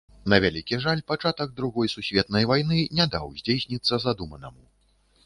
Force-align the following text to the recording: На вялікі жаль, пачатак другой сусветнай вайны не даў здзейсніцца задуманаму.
На 0.31 0.37
вялікі 0.43 0.77
жаль, 0.85 1.01
пачатак 1.11 1.53
другой 1.59 1.91
сусветнай 1.95 2.47
вайны 2.53 2.79
не 3.01 3.07
даў 3.17 3.31
здзейсніцца 3.43 4.01
задуманаму. 4.07 4.65